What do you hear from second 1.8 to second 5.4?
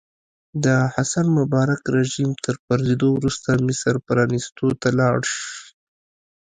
رژیم تر پرځېدو وروسته مصر پرانیستو ته لاړ